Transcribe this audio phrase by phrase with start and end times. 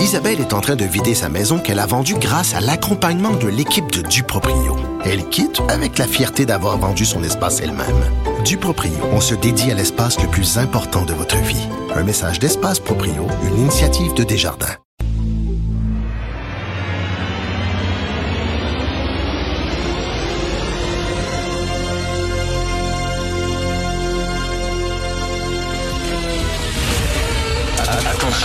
[0.00, 3.48] Isabelle est en train de vider sa maison qu'elle a vendue grâce à l'accompagnement de
[3.48, 4.76] l'équipe de Duproprio.
[5.04, 8.04] Elle quitte avec la fierté d'avoir vendu son espace elle-même.
[8.44, 11.68] Duproprio, on se dédie à l'espace le plus important de votre vie.
[11.94, 14.76] Un message d'Espace Proprio, une initiative de Desjardins.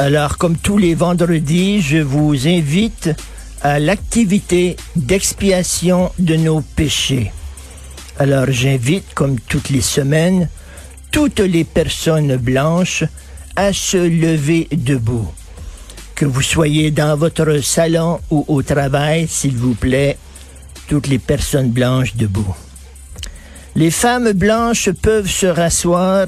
[0.00, 3.10] Alors, comme tous les vendredis, je vous invite
[3.60, 7.30] à l'activité d'expiation de nos péchés.
[8.18, 10.48] Alors, j'invite, comme toutes les semaines,
[11.12, 13.04] toutes les personnes blanches
[13.56, 15.28] à se lever debout.
[16.14, 20.16] Que vous soyez dans votre salon ou au travail, s'il vous plaît,
[20.88, 22.56] toutes les personnes blanches debout.
[23.76, 26.26] Les femmes blanches peuvent se rasseoir,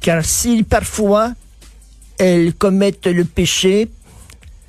[0.00, 1.32] car si parfois
[2.18, 3.88] elles commettent le péché,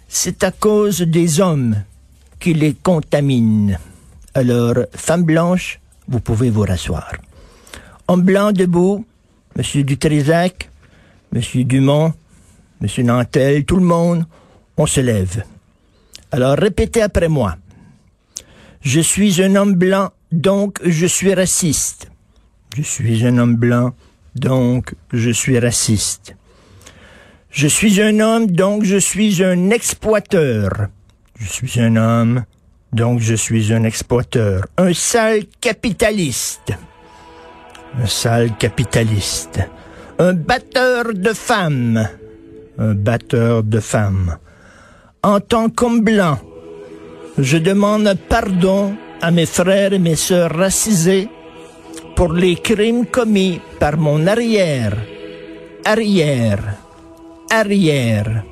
[0.08, 1.84] c'est à cause des hommes
[2.40, 3.78] qui les contaminent.
[4.34, 7.12] Alors, femme blanche, vous pouvez vous rasseoir.
[8.08, 9.06] Homme blanc debout,
[9.56, 10.70] Monsieur Dutrézac,
[11.32, 12.14] Monsieur Dumont,
[12.80, 14.26] Monsieur Nantel, tout le monde,
[14.78, 15.44] on se lève.
[16.32, 17.56] Alors, répétez après moi.
[18.82, 22.10] Je suis un homme blanc, donc je suis raciste.
[22.76, 23.94] Je suis un homme blanc,
[24.36, 26.36] donc je suis raciste.
[27.58, 30.70] Je suis un homme, donc je suis un exploiteur.
[31.40, 32.44] Je suis un homme,
[32.94, 34.68] donc je suis un exploiteur.
[34.78, 36.74] Un sale capitaliste.
[38.00, 39.60] Un sale capitaliste.
[40.20, 42.08] Un batteur de femmes.
[42.78, 44.38] Un batteur de femmes.
[45.24, 46.38] En tant qu'homme blanc,
[47.40, 51.28] je demande pardon à mes frères et mes sœurs racisés
[52.16, 54.96] pour les crimes commis par mon arrière,
[55.86, 56.62] arrière,
[57.50, 58.44] arrière,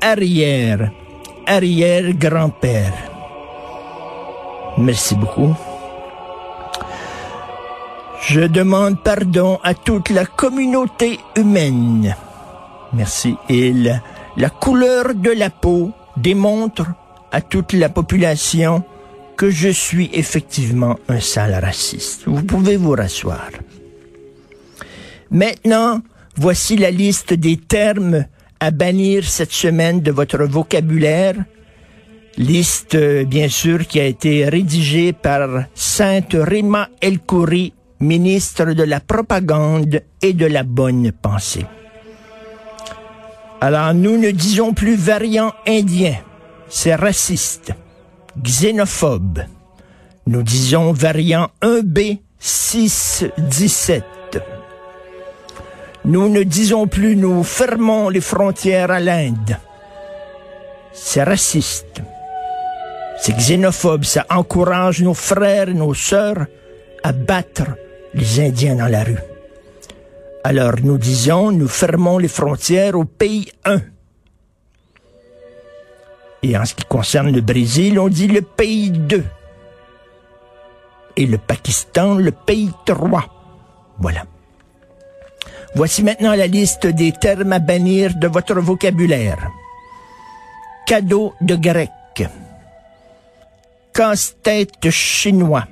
[0.00, 0.90] arrière,
[1.46, 2.92] arrière-grand-père.
[4.78, 5.54] Merci beaucoup.
[8.26, 12.16] Je demande pardon à toute la communauté humaine.
[12.92, 13.36] Merci.
[13.48, 14.00] Et la,
[14.36, 16.86] la couleur de la peau démontre
[17.30, 18.82] à toute la population
[19.36, 22.22] que je suis effectivement un sale raciste.
[22.26, 23.50] Vous pouvez vous rasseoir.
[25.30, 26.00] Maintenant,
[26.36, 28.26] voici la liste des termes
[28.60, 31.36] à bannir cette semaine de votre vocabulaire.
[32.36, 38.82] Liste, euh, bien sûr, qui a été rédigée par Sainte Rima El Khoury, ministre de
[38.82, 41.66] la propagande et de la bonne pensée.
[43.60, 46.16] Alors, nous ne disons plus variant indien,
[46.68, 47.72] c'est raciste,
[48.42, 49.40] xénophobe.
[50.26, 54.04] Nous disons variant 1B 617.
[56.04, 59.56] Nous ne disons plus nous fermons les frontières à l'Inde.
[60.92, 62.02] C'est raciste.
[63.18, 64.04] C'est xénophobe.
[64.04, 66.46] Ça encourage nos frères et nos sœurs
[67.02, 67.76] à battre
[68.12, 69.18] les Indiens dans la rue.
[70.44, 73.80] Alors nous disons, nous fermons les frontières au pays 1.
[76.42, 79.24] Et en ce qui concerne le Brésil, on dit le pays 2.
[81.16, 83.24] Et le Pakistan, le pays 3.
[83.98, 84.24] Voilà.
[85.76, 89.50] Voici maintenant la liste des termes à bannir de votre vocabulaire.
[90.86, 91.90] Cadeau de grec.
[93.92, 95.66] Casse-tête chinois.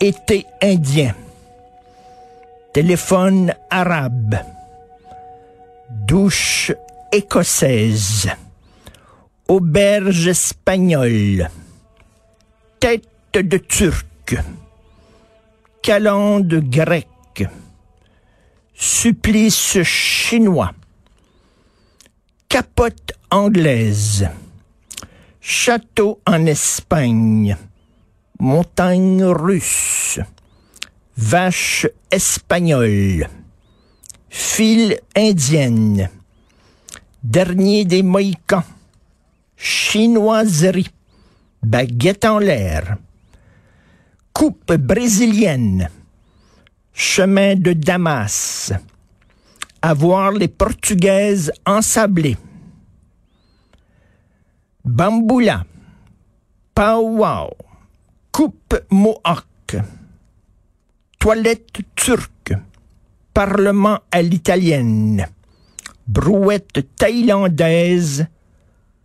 [0.00, 1.14] Été indien.
[2.72, 4.36] Téléphone arabe.
[5.90, 6.72] Douche
[7.12, 8.30] écossaise.
[9.46, 11.50] Auberge espagnole.
[12.80, 13.04] Tête
[13.34, 14.36] de turc.
[15.82, 17.46] Calende grecque
[18.78, 20.72] supplice chinois,
[22.48, 24.28] capote anglaise,
[25.40, 27.56] château en Espagne,
[28.38, 30.20] montagne russe,
[31.16, 33.28] vache espagnole,
[34.30, 36.08] file indienne,
[37.24, 38.64] dernier des Mohicans,
[39.56, 40.92] chinoiserie,
[41.64, 42.96] baguette en l'air,
[44.32, 45.90] coupe brésilienne,
[46.98, 48.72] chemin de Damas,
[49.80, 52.36] avoir les Portugaises ensablées,
[54.84, 55.64] Bamboula,
[56.74, 57.50] Powwow,
[58.32, 59.76] Coupe Mohawk,
[61.20, 62.54] Toilette turque,
[63.32, 65.24] Parlement à l'italienne,
[66.08, 68.26] Brouette thaïlandaise,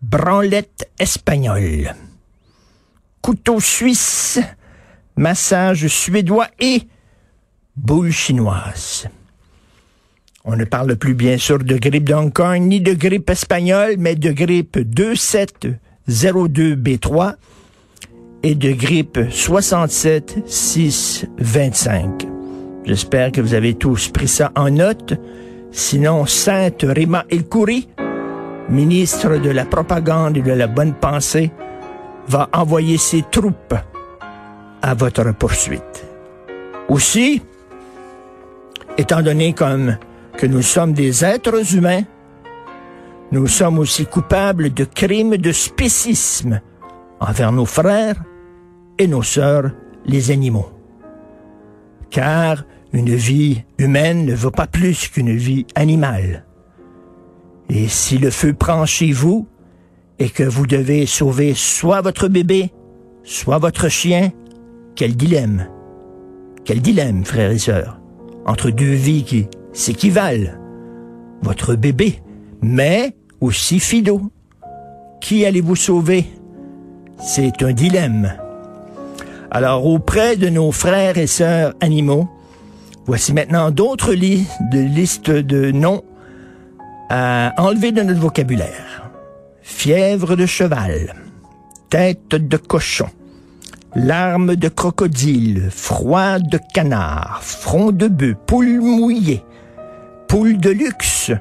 [0.01, 1.93] Branlette espagnole,
[3.21, 4.39] Couteau suisse,
[5.15, 6.87] Massage suédois et
[7.75, 9.07] Boule chinoise.
[10.45, 14.13] On ne parle plus bien sûr de grippe d'Hong Kong ni de grippe espagnole, mais
[14.13, 17.33] de grippe 2702B3
[18.43, 22.27] et de grippe 67625.
[22.85, 25.15] J'espère que vous avez tous pris ça en note.
[25.71, 27.87] Sinon, Sainte Rima El Khoury,
[28.69, 31.51] ministre de la propagande et de la bonne pensée,
[32.27, 33.73] va envoyer ses troupes
[34.83, 36.05] à votre poursuite.
[36.87, 37.41] Aussi,
[38.97, 39.97] étant donné comme
[40.37, 42.03] que nous sommes des êtres humains,
[43.31, 46.61] nous sommes aussi coupables de crimes de spécisme
[47.19, 48.21] envers nos frères
[48.99, 49.71] et nos sœurs,
[50.05, 50.69] les animaux.
[52.09, 56.45] Car une vie humaine ne vaut pas plus qu'une vie animale.
[57.69, 59.47] Et si le feu prend chez vous
[60.19, 62.71] et que vous devez sauver soit votre bébé,
[63.23, 64.31] soit votre chien,
[64.95, 65.67] quel dilemme.
[66.65, 67.99] Quel dilemme, frères et sœurs,
[68.45, 70.51] entre deux vies qui s'équivalent.
[71.41, 72.21] Votre bébé,
[72.61, 74.21] mais aussi Fido.
[75.21, 76.25] Qui allez-vous sauver?
[77.19, 78.33] C'est un dilemme.
[79.51, 82.27] Alors, auprès de nos frères et sœurs animaux,
[83.05, 86.03] voici maintenant d'autres listes de noms
[87.09, 89.11] à enlever de notre vocabulaire.
[89.61, 91.13] Fièvre de cheval,
[91.89, 93.07] tête de cochon,
[93.95, 99.43] larmes de crocodile, froid de canard, front de bœuf, poule mouillée,
[100.27, 101.31] poule de luxe,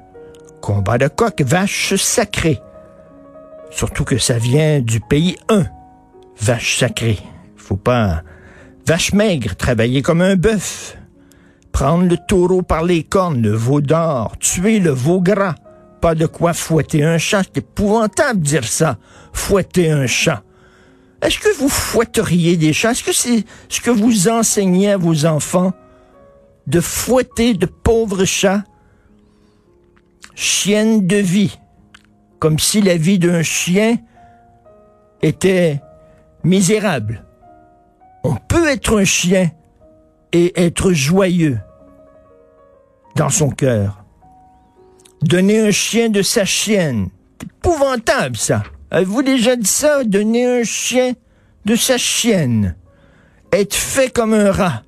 [0.60, 2.60] combat de coq, vache sacrée.
[3.70, 5.64] Surtout que ça vient du pays 1,
[6.40, 7.18] vache sacrée.
[7.56, 8.22] Faut pas...
[8.84, 10.96] Vache maigre, travailler comme un bœuf.
[11.70, 15.54] Prendre le taureau par les cornes, le veau d'or, tuer le veau gras.
[16.00, 17.44] Pas de quoi fouetter un chat.
[17.44, 18.98] C'est épouvantable de dire ça.
[19.32, 20.42] Fouetter un chat.
[21.22, 22.90] Est-ce que vous fouetteriez des chats?
[22.90, 25.72] Est-ce que c'est ce que vous enseignez à vos enfants?
[26.66, 28.64] De fouetter de pauvres chats?
[30.34, 31.58] Chienne de vie.
[32.40, 33.98] Comme si la vie d'un chien
[35.22, 35.80] était
[36.42, 37.24] misérable.
[38.24, 39.50] On peut être un chien
[40.32, 41.60] et être joyeux
[43.14, 44.04] dans son cœur.
[45.22, 47.10] Donner un chien de sa chienne.
[47.40, 48.64] C'est épouvantable, ça.
[48.92, 50.04] Avez-vous déjà dit ça?
[50.04, 51.14] Donner un chien
[51.64, 52.76] de sa chienne?
[53.50, 54.82] Être fait comme un rat.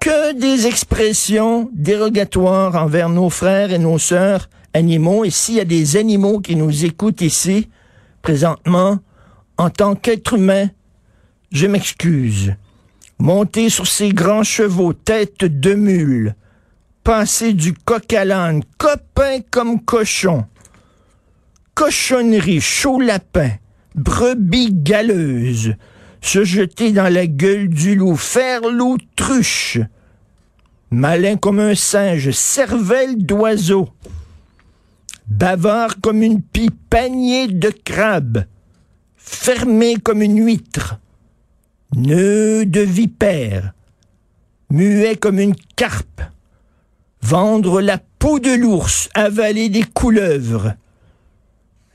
[0.00, 5.24] Que des expressions dérogatoires envers nos frères et nos sœurs animaux.
[5.24, 7.68] Et s'il y a des animaux qui nous écoutent ici,
[8.22, 8.98] présentement,
[9.56, 10.68] en tant qu'être humain,
[11.52, 12.56] je m'excuse.
[13.20, 16.34] Monter sur ces grands chevaux, tête de mule,
[17.04, 20.44] passer du coq à l'âne, copain comme cochon,
[21.78, 23.52] cochonnerie, chaud lapin,
[23.94, 25.76] brebis galeuse,
[26.20, 29.78] se jeter dans la gueule du loup, faire l'autruche,
[30.90, 33.90] malin comme un singe, cervelle d'oiseau,
[35.28, 38.44] bavard comme une pie, panier de crabe,
[39.16, 40.98] fermé comme une huître,
[41.94, 43.72] nœud de vipère,
[44.68, 46.22] muet comme une carpe,
[47.22, 50.74] vendre la peau de l'ours, avaler des couleuvres,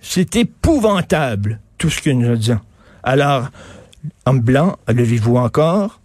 [0.03, 2.59] c'est épouvantable, tout ce que nous disons.
[3.01, 3.49] Alors,
[4.25, 6.01] en blanc, levez-vous encore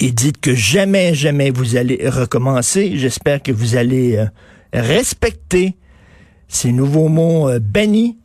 [0.00, 2.96] et dites que jamais, jamais vous allez recommencer.
[2.96, 4.26] J'espère que vous allez euh,
[4.72, 5.76] respecter
[6.46, 8.18] ces nouveaux mots euh, bannis.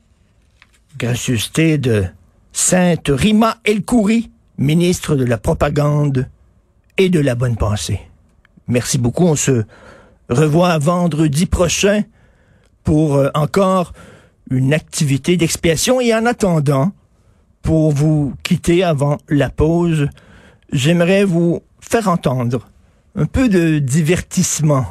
[0.98, 2.06] Gracieuseté de
[2.52, 6.28] Sainte Rima El Khoury, ministre de la propagande
[6.98, 8.02] et de la bonne pensée.
[8.68, 9.26] Merci beaucoup.
[9.26, 9.64] On se
[10.28, 12.04] revoit vendredi prochain
[12.84, 13.94] pour euh, encore
[14.50, 16.02] une activité d'expiation.
[16.02, 16.92] Et en attendant,
[17.62, 20.10] pour vous quitter avant la pause,
[20.72, 22.68] j'aimerais vous faire entendre
[23.16, 24.86] un peu de divertissement.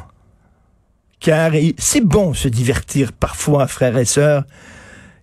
[1.19, 4.45] Car c'est bon se divertir parfois, frères et sœurs.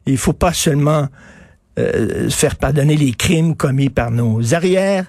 [0.05, 1.09] Il faut pas seulement
[1.79, 5.07] euh, faire pardonner les crimes commis par nos arrières,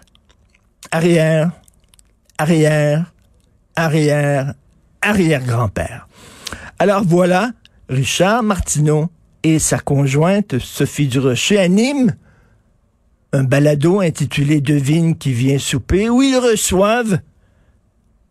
[0.91, 1.51] arrière,
[2.37, 3.13] arrière,
[3.75, 4.53] arrière,
[5.01, 6.07] arrière-grand-père.
[6.79, 7.51] Alors voilà,
[7.89, 9.09] Richard Martineau
[9.43, 12.15] et sa conjointe Sophie Durocher animent
[13.33, 17.19] un balado intitulé Devine qui vient souper où ils reçoivent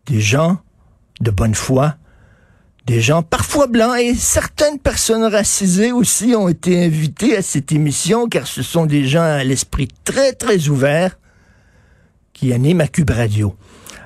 [0.05, 0.57] des gens
[1.19, 1.95] de bonne foi,
[2.85, 8.27] des gens parfois blancs et certaines personnes racisées aussi ont été invitées à cette émission
[8.27, 11.17] car ce sont des gens à l'esprit très très ouvert
[12.33, 13.55] qui animent à Cube Radio.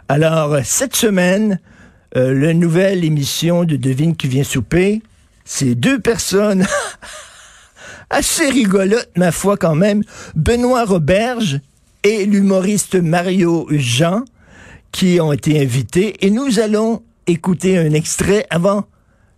[0.08, 1.60] Alors cette semaine,
[2.18, 5.02] euh, la nouvelle émission de Devine qui vient souper,
[5.52, 6.66] c'est deux personnes
[8.10, 10.02] assez rigolotes ma foi quand même,
[10.34, 11.60] Benoît Roberge
[12.04, 14.24] et l'humoriste Mario Jean
[14.94, 18.86] qui ont été invités et nous allons écouter un extrait avant,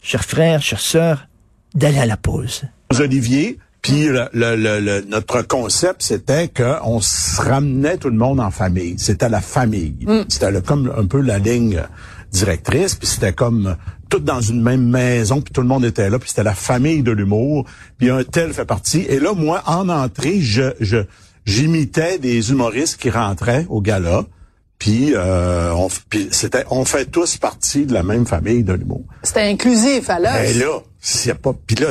[0.04, 1.28] chers frères, chères sœurs,
[1.74, 2.62] d'aller à la pause.
[3.00, 8.52] Olivier, puis le, le, le, notre concept, c'était qu'on se ramenait tout le monde en
[8.52, 8.96] famille.
[9.00, 10.06] C'était la famille.
[10.30, 11.82] C'était comme un peu la ligne
[12.32, 13.76] directrice, puis c'était comme
[14.14, 17.02] tout dans une même maison, puis tout le monde était là, puis c'était la famille
[17.02, 17.66] de l'humour,
[17.98, 19.02] puis un tel fait partie.
[19.10, 20.98] Et là, moi, en entrée, je, je
[21.46, 24.26] j'imitais des humoristes qui rentraient au gala.
[24.78, 29.04] Puis, euh, on, puis c'était, on fait tous partie de la même famille de l'humour.
[29.24, 30.34] C'était inclusif, alors.
[30.34, 31.88] Ben là, s'il y a pas, puis là,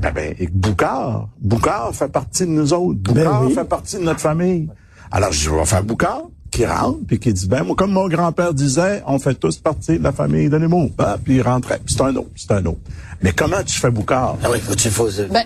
[0.00, 2.98] ben, ben, et Boucard, Boucard fait partie de nous autres.
[2.98, 3.54] Boucard Ben oui.
[3.54, 4.68] fait partie de notre famille.
[5.12, 8.54] Alors, je vais faire Boucard, qui rentre, puis qui dit, ben, moi, comme mon grand-père
[8.54, 10.90] disait, on fait tous partie de la famille de l'humour.
[10.96, 11.80] Ben, puis il rentrait.
[11.86, 12.78] C'est un autre, c'est un autre.
[13.22, 14.36] Mais comment tu fais Boucard?
[14.42, 15.08] Ah oui, faut tu faut.
[15.30, 15.44] Ben,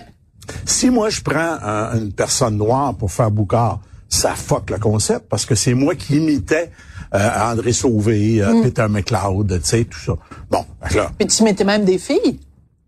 [0.65, 5.27] Si moi, je prends un- une personne noire pour faire Boucard, ça fuck le concept
[5.29, 6.71] parce que c'est moi qui imitais
[7.13, 10.13] euh, André Sauvé, euh, Peter McLeod, tu sais, tout ça.
[10.51, 12.39] Bon, que là, puis tu mettais même des filles.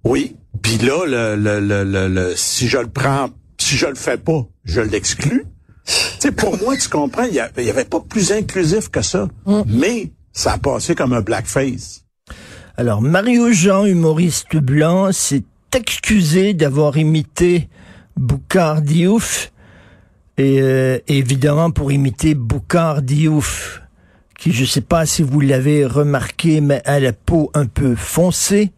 [0.04, 0.36] oui.
[0.62, 4.18] Puis là, le, le, le, le, le- si je le prends, si je le fais
[4.18, 5.46] pas, je l'exclus.
[6.32, 9.02] Sais, pour moi, tu comprends, il y, a- il y avait pas plus inclusif que
[9.02, 9.28] ça.
[9.68, 12.04] Mais ça a passé comme un blackface.
[12.78, 15.44] Alors, Mario Jean, humoriste blanc, s'est
[15.76, 17.70] excusé d'avoir imité
[18.18, 19.52] Boucard Diouf.
[20.38, 23.82] Et euh, évidemment, pour imiter Boucard Diouf,
[24.40, 28.72] qui, je sais pas si vous l'avez remarqué, mais a la peau un peu foncée.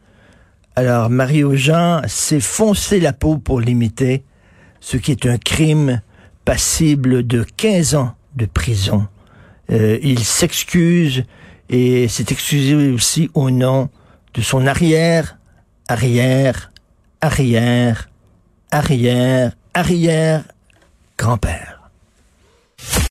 [0.75, 4.23] Alors, Mario Jean s'est foncé la peau pour l'imiter,
[4.81, 6.01] ce qui est un crime
[6.45, 9.07] passible de 15 ans de prison.
[9.71, 11.23] Euh, il s'excuse
[11.69, 13.89] et s'est excusé aussi au nom
[14.33, 15.37] de son arrière,
[15.87, 16.71] arrière,
[17.21, 18.09] arrière,
[18.71, 20.43] arrière, arrière
[21.17, 21.89] grand-père.